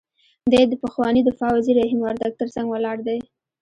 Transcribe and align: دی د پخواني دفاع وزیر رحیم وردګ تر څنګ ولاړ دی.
دی 0.51 0.63
د 0.67 0.73
پخواني 0.83 1.21
دفاع 1.29 1.51
وزیر 1.55 1.75
رحیم 1.81 1.99
وردګ 2.01 2.31
تر 2.41 2.47
څنګ 2.55 2.67
ولاړ 2.69 2.97
دی. 3.07 3.19